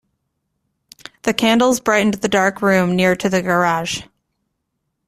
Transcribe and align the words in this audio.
The 1.21 1.33
candles 1.35 1.79
brightened 1.79 2.15
the 2.15 2.27
dark 2.27 2.63
room 2.63 2.95
near 2.95 3.15
to 3.15 3.29
the 3.29 3.43
garage. 3.43 4.01